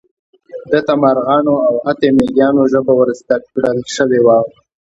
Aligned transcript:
ده 0.71 0.79
ته 0.87 0.93
د 0.97 0.99
مارغانو 1.01 1.53
او 1.67 1.75
حتی 1.85 2.07
د 2.11 2.13
مېږیانو 2.17 2.69
ژبه 2.73 2.93
ور 2.95 3.09
زده 3.21 3.37
کړل 3.51 3.77
شوې 3.95 4.19
وه. 4.25 4.37